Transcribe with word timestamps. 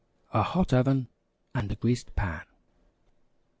A 0.33 0.41
hot 0.41 0.73
oven 0.73 1.09
and 1.53 1.71
a 1.71 1.75
greased 1.75 2.15
pan. 2.15 2.41